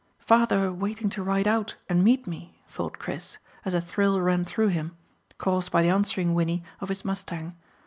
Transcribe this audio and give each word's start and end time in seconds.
"Father 0.17 0.73
waiting 0.73 1.09
to 1.11 1.21
ride 1.21 1.47
out 1.47 1.75
and 1.87 2.03
meet 2.03 2.25
me," 2.25 2.59
thought 2.67 2.97
Chris, 2.97 3.37
as 3.63 3.75
a 3.75 3.79
thrill 3.81 4.19
ran 4.19 4.43
through 4.43 4.69
him, 4.69 4.97
caused 5.37 5.71
by 5.71 5.83
the 5.83 5.89
answering 5.89 6.33
whinny 6.33 6.63
of 6.79 6.89
his 6.89 7.05
mustang. 7.05 7.55